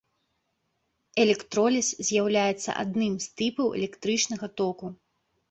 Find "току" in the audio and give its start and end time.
4.59-4.93